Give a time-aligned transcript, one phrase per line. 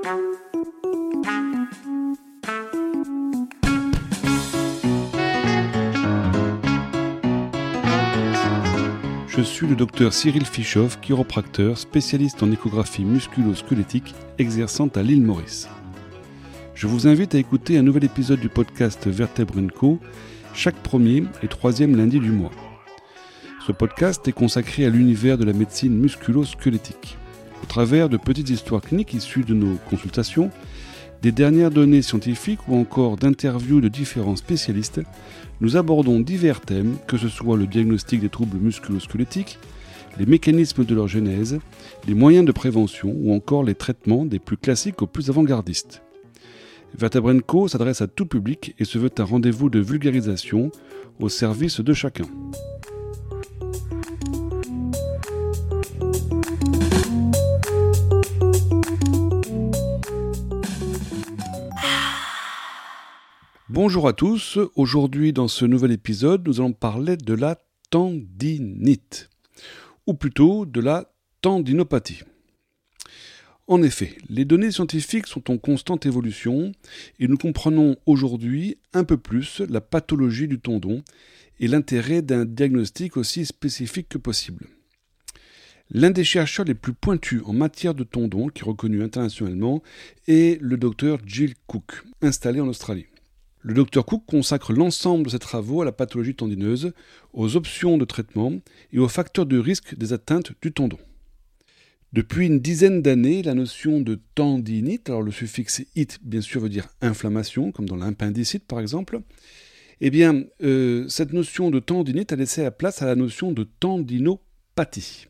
[0.00, 0.12] Je
[9.42, 15.68] suis le docteur Cyril Fischoff, chiropracteur, spécialiste en échographie musculo-squelettique, exerçant à l'île Maurice.
[16.74, 19.98] Je vous invite à écouter un nouvel épisode du podcast Vertèbre Co
[20.54, 22.52] chaque premier et troisième lundi du mois.
[23.66, 27.18] Ce podcast est consacré à l'univers de la médecine musculo-squelettique.
[27.62, 30.50] Au travers de petites histoires cliniques issues de nos consultations,
[31.22, 35.00] des dernières données scientifiques ou encore d'interviews de différents spécialistes,
[35.60, 39.58] nous abordons divers thèmes, que ce soit le diagnostic des troubles musculo-squelettiques,
[40.18, 41.58] les mécanismes de leur genèse,
[42.06, 46.02] les moyens de prévention ou encore les traitements des plus classiques aux plus avant-gardistes.
[46.96, 50.70] Vertebrenco s'adresse à tout public et se veut un rendez-vous de vulgarisation
[51.20, 52.24] au service de chacun.
[63.80, 67.56] Bonjour à tous, aujourd'hui dans ce nouvel épisode nous allons parler de la
[67.90, 69.30] tendinite,
[70.04, 72.24] ou plutôt de la tendinopathie.
[73.68, 76.72] En effet, les données scientifiques sont en constante évolution
[77.20, 81.04] et nous comprenons aujourd'hui un peu plus la pathologie du tendon
[81.60, 84.66] et l'intérêt d'un diagnostic aussi spécifique que possible.
[85.92, 89.84] L'un des chercheurs les plus pointus en matière de tendon, qui est reconnu internationalement,
[90.26, 93.06] est le docteur Jill Cook, installé en Australie.
[93.60, 96.92] Le docteur Cook consacre l'ensemble de ses travaux à la pathologie tendineuse,
[97.32, 98.52] aux options de traitement
[98.92, 100.98] et aux facteurs de risque des atteintes du tendon.
[102.12, 106.70] Depuis une dizaine d'années, la notion de tendinite, alors le suffixe it bien sûr veut
[106.70, 109.20] dire inflammation, comme dans l'appendicite par exemple,
[110.00, 113.64] eh bien euh, cette notion de tendinite a laissé la place à la notion de
[113.64, 115.26] tendinopathie.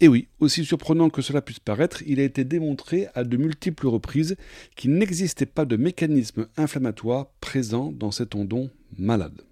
[0.00, 3.88] Et oui, aussi surprenant que cela puisse paraître, il a été démontré à de multiples
[3.88, 4.36] reprises
[4.76, 9.42] qu'il n'existait pas de mécanisme inflammatoire présent dans ces tendons malades.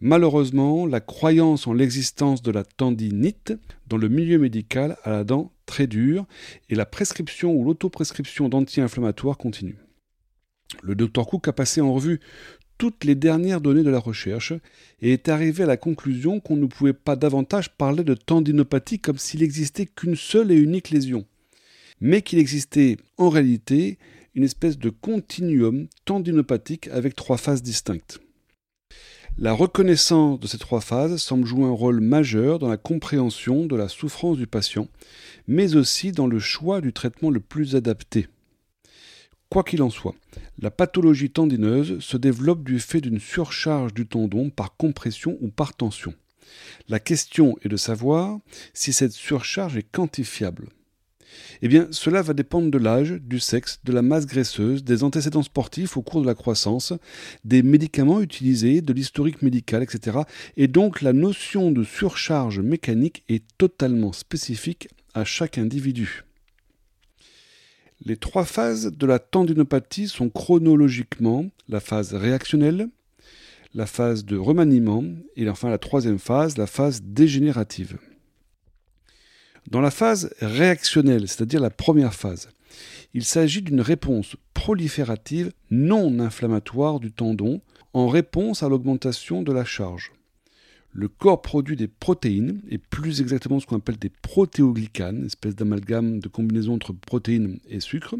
[0.00, 3.54] Malheureusement, la croyance en l'existence de la tendinite
[3.88, 6.26] dans le milieu médical a la dent très dure
[6.68, 9.78] et la prescription ou l'autoprescription d'anti-inflammatoires continue.
[10.82, 12.20] Le Dr Cook a passé en revue
[12.78, 14.54] toutes les dernières données de la recherche
[15.02, 19.18] et est arrivé à la conclusion qu'on ne pouvait pas davantage parler de tendinopathie comme
[19.18, 21.26] s'il n'existait qu'une seule et unique lésion,
[22.00, 23.98] mais qu'il existait en réalité
[24.34, 28.20] une espèce de continuum tendinopathique avec trois phases distinctes.
[29.36, 33.76] La reconnaissance de ces trois phases semble jouer un rôle majeur dans la compréhension de
[33.76, 34.88] la souffrance du patient,
[35.46, 38.26] mais aussi dans le choix du traitement le plus adapté.
[39.50, 40.14] Quoi qu'il en soit,
[40.58, 45.74] la pathologie tendineuse se développe du fait d'une surcharge du tendon par compression ou par
[45.74, 46.12] tension.
[46.88, 48.40] La question est de savoir
[48.74, 50.68] si cette surcharge est quantifiable.
[51.62, 55.42] Eh bien, cela va dépendre de l'âge, du sexe, de la masse graisseuse, des antécédents
[55.42, 56.92] sportifs au cours de la croissance,
[57.44, 60.18] des médicaments utilisés, de l'historique médical, etc.
[60.56, 66.24] Et donc la notion de surcharge mécanique est totalement spécifique à chaque individu.
[68.04, 72.88] Les trois phases de la tendinopathie sont chronologiquement la phase réactionnelle,
[73.74, 75.04] la phase de remaniement
[75.36, 77.98] et enfin la troisième phase, la phase dégénérative.
[79.68, 82.48] Dans la phase réactionnelle, c'est-à-dire la première phase,
[83.14, 87.60] il s'agit d'une réponse proliférative non inflammatoire du tendon
[87.92, 90.12] en réponse à l'augmentation de la charge
[90.92, 96.20] le corps produit des protéines, et plus exactement ce qu'on appelle des protéoglycanes, espèce d'amalgame
[96.20, 98.16] de combinaison entre protéines et sucre.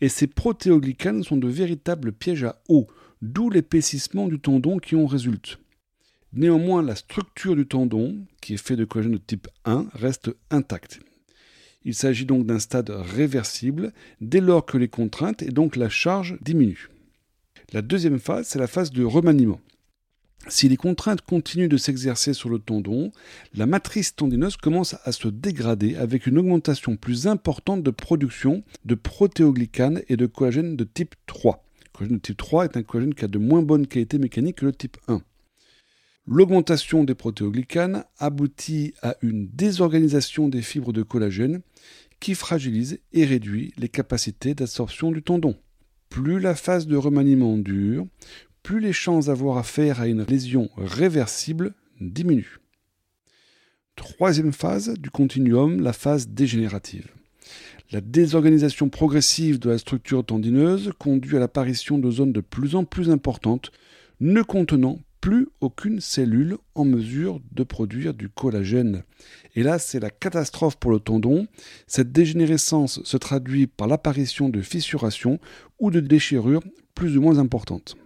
[0.00, 2.86] Et ces protéoglycanes sont de véritables pièges à eau,
[3.22, 5.58] d'où l'épaississement du tendon qui en résulte.
[6.32, 11.00] Néanmoins, la structure du tendon, qui est fait de collagène de type 1, reste intacte.
[11.84, 16.38] Il s'agit donc d'un stade réversible dès lors que les contraintes et donc la charge
[16.40, 16.88] diminuent.
[17.72, 19.60] La deuxième phase, c'est la phase de remaniement.
[20.48, 23.12] Si les contraintes continuent de s'exercer sur le tendon,
[23.54, 28.94] la matrice tendineuse commence à se dégrader avec une augmentation plus importante de production de
[28.94, 31.64] protéoglycanes et de collagène de type 3.
[31.84, 34.56] Le collagène de type 3 est un collagène qui a de moins bonne qualité mécanique
[34.56, 35.22] que le type 1.
[36.26, 41.62] L'augmentation des protéoglycanes aboutit à une désorganisation des fibres de collagène
[42.20, 45.56] qui fragilise et réduit les capacités d'absorption du tendon.
[46.08, 48.06] Plus la phase de remaniement dure,
[48.62, 52.60] plus les chances d'avoir affaire à une lésion réversible diminuent.
[53.96, 57.08] Troisième phase du continuum, la phase dégénérative.
[57.90, 62.84] La désorganisation progressive de la structure tendineuse conduit à l'apparition de zones de plus en
[62.84, 63.70] plus importantes
[64.20, 69.02] ne contenant plus aucune cellule en mesure de produire du collagène.
[69.54, 71.46] Et là, c'est la catastrophe pour le tendon.
[71.86, 75.38] Cette dégénérescence se traduit par l'apparition de fissurations
[75.78, 77.96] ou de déchirures plus ou moins importantes.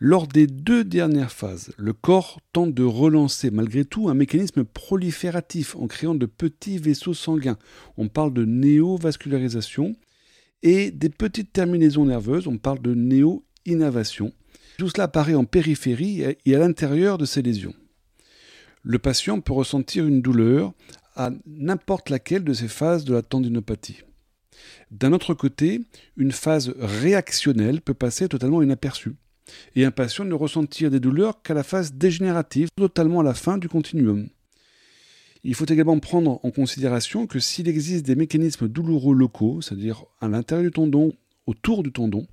[0.00, 5.74] Lors des deux dernières phases, le corps tente de relancer malgré tout un mécanisme prolifératif
[5.74, 7.58] en créant de petits vaisseaux sanguins.
[7.96, 9.96] On parle de néovascularisation
[10.62, 14.32] et des petites terminaisons nerveuses, on parle de néo-innovation.
[14.78, 17.74] Tout cela apparaît en périphérie et à l'intérieur de ces lésions.
[18.84, 20.74] Le patient peut ressentir une douleur
[21.16, 24.02] à n'importe laquelle de ces phases de la tendinopathie.
[24.92, 25.80] D'un autre côté,
[26.16, 29.16] une phase réactionnelle peut passer totalement inaperçue
[29.76, 33.58] et un patient ne ressentir des douleurs qu'à la phase dégénérative, totalement à la fin
[33.58, 34.28] du continuum.
[35.44, 40.28] Il faut également prendre en considération que s'il existe des mécanismes douloureux locaux, c'est-à-dire à,
[40.28, 41.12] l'intérieur du tendon,
[41.46, 42.26] autour du tendon,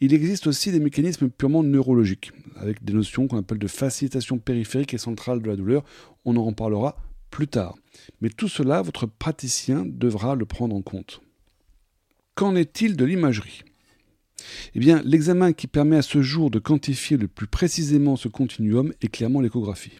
[0.00, 4.94] il existe aussi des mécanismes purement neurologiques, avec des notions qu'on appelle de facilitation périphérique
[4.94, 5.84] et centrale de la douleur.
[6.24, 6.96] On en reparlera
[7.30, 7.76] plus tard.
[8.20, 11.20] Mais tout cela, votre praticien devra le prendre en compte.
[12.34, 13.62] Qu'en est-il de l'imagerie?
[14.74, 18.92] Eh bien, l'examen qui permet à ce jour de quantifier le plus précisément ce continuum
[19.00, 19.98] est clairement l'échographie.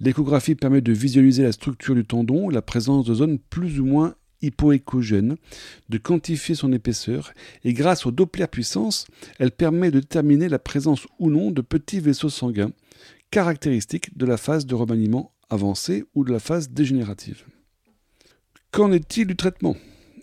[0.00, 4.14] L'échographie permet de visualiser la structure du tendon la présence de zones plus ou moins
[4.40, 5.36] hypoéchogènes,
[5.88, 7.32] de quantifier son épaisseur,
[7.64, 9.06] et grâce au Doppler puissance,
[9.40, 12.70] elle permet de déterminer la présence ou non de petits vaisseaux sanguins,
[13.32, 17.44] caractéristiques de la phase de remaniement avancé ou de la phase dégénérative.
[18.70, 19.76] Qu'en est-il du traitement?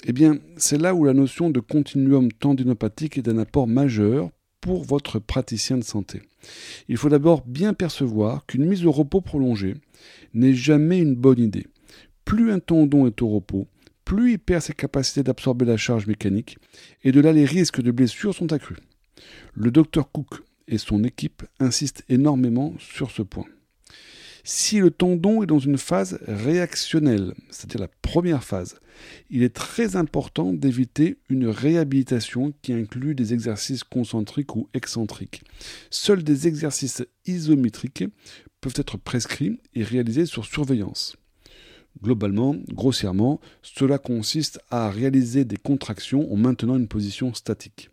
[0.08, 4.30] Eh bien, c'est là où la notion de continuum tendinopathique est d'un apport majeur
[4.62, 6.22] pour votre praticien de santé.
[6.88, 9.76] Il faut d'abord bien percevoir qu'une mise au repos prolongée
[10.34, 11.66] n'est jamais une bonne idée.
[12.24, 13.68] Plus un tendon est au repos,
[14.04, 16.58] plus il perd ses capacités d'absorber la charge mécanique,
[17.04, 18.78] et de là les risques de blessures sont accrus.
[19.56, 23.46] Le docteur Cook et son équipe insistent énormément sur ce point.
[24.48, 28.80] Si le tendon est dans une phase réactionnelle, c'est-à-dire la première phase,
[29.32, 35.42] il est très important d'éviter une réhabilitation qui inclut des exercices concentriques ou excentriques.
[35.90, 38.04] Seuls des exercices isométriques
[38.62, 41.18] peuvent être prescrits et réalisés sur surveillance.
[42.04, 47.90] Globalement, grossièrement, cela consiste à réaliser des contractions en maintenant une position statique.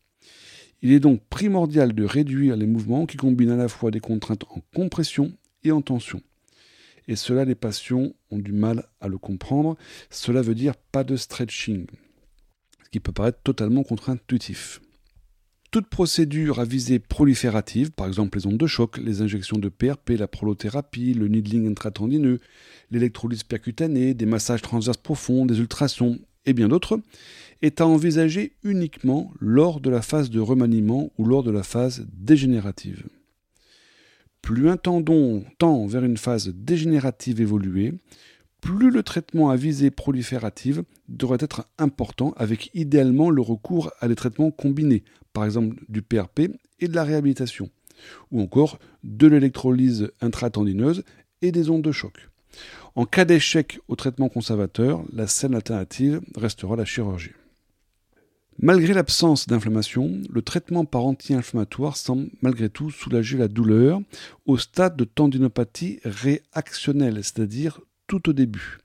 [0.83, 4.45] Il est donc primordial de réduire les mouvements qui combinent à la fois des contraintes
[4.51, 5.33] en compression
[5.65, 6.21] et en tension
[7.09, 9.77] et cela les patients ont du mal à le comprendre.
[10.11, 11.87] Cela veut dire pas de stretching,
[12.85, 14.81] ce qui peut paraître totalement contre-intuitif.
[15.73, 20.11] Toute procédure à visée proliférative, par exemple les ondes de choc, les injections de PRP,
[20.19, 22.41] la prolothérapie, le needling intratendineux,
[22.91, 27.01] l'électrolyse percutanée, des massages transverses profonds, des ultrasons et bien d'autres,
[27.63, 32.07] est à envisager uniquement lors de la phase de remaniement ou lors de la phase
[32.13, 33.09] dégénérative.
[34.43, 37.95] Plus un tendon tend vers une phase dégénérative évoluée,
[38.61, 44.15] plus le traitement à visée proliférative devrait être important avec idéalement le recours à des
[44.15, 46.51] traitements combinés, par exemple du PRP
[46.81, 47.71] et de la réhabilitation,
[48.31, 51.05] ou encore de l'électrolyse intratendineuse
[51.41, 52.29] et des ondes de choc.
[52.95, 57.33] En cas d'échec au traitement conservateur, la scène alternative restera la chirurgie.
[58.65, 64.01] Malgré l'absence d'inflammation, le traitement par anti-inflammatoire semble malgré tout soulager la douleur
[64.47, 68.79] au stade de tendinopathie réactionnelle, c'est-à-dire tout au début.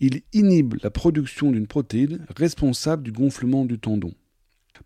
[0.00, 4.14] Il inhibe la production d'une protéine responsable du gonflement du tendon.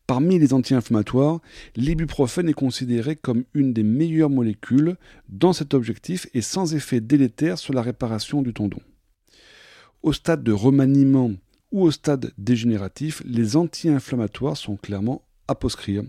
[0.09, 1.39] Parmi les anti-inflammatoires,
[1.77, 4.97] l'ibuprofène est considéré comme une des meilleures molécules
[5.29, 8.81] dans cet objectif et sans effet délétère sur la réparation du tendon.
[10.03, 11.31] Au stade de remaniement
[11.75, 16.05] ou au stade dégénératif, les anti-inflammatoires sont clairement à proscrire.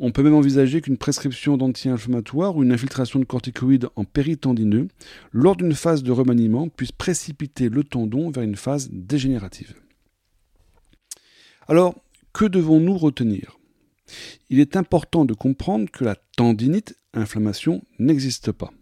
[0.00, 4.88] On peut même envisager qu'une prescription d'anti-inflammatoires ou une infiltration de corticoïdes en péritendineux
[5.30, 9.74] lors d'une phase de remaniement puisse précipiter le tendon vers une phase dégénérative.
[11.68, 11.94] Alors,
[12.32, 13.58] que devons-nous retenir?
[14.50, 18.72] Il est important de comprendre que la tendinite, inflammation, n'existe pas.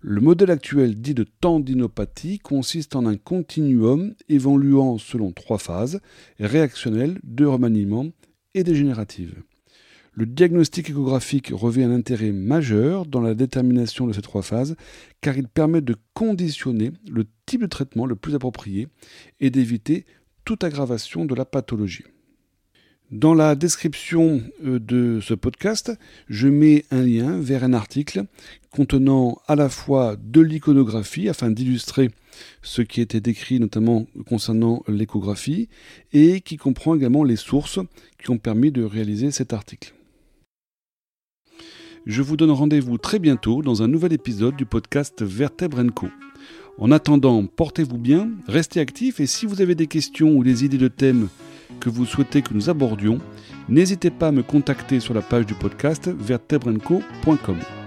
[0.00, 6.00] Le modèle actuel dit de tendinopathie consiste en un continuum évoluant selon trois phases,
[6.38, 8.06] réactionnelle, de remaniement
[8.54, 9.42] et dégénérative.
[10.18, 14.74] Le diagnostic échographique revêt un intérêt majeur dans la détermination de ces trois phases
[15.20, 18.88] car il permet de conditionner le type de traitement le plus approprié
[19.38, 20.06] et d'éviter
[20.44, 22.02] toute aggravation de la pathologie.
[23.10, 25.92] Dans la description euh, de ce podcast,
[26.28, 28.24] je mets un lien vers un article
[28.70, 32.10] contenant à la fois de l'iconographie afin d'illustrer
[32.60, 35.70] ce qui était décrit notamment concernant l'échographie
[36.12, 37.78] et qui comprend également les sources
[38.22, 39.94] qui ont permis de réaliser cet article.
[42.04, 46.08] Je vous donne rendez-vous très bientôt dans un nouvel épisode du podcast Vertèbre Co.
[46.76, 50.76] En attendant, portez-vous bien, restez actifs et si vous avez des questions ou des idées
[50.76, 51.28] de thèmes
[51.80, 53.18] que vous souhaitez que nous abordions,
[53.68, 57.77] n'hésitez pas à me contacter sur la page du podcast vertebrenco.com.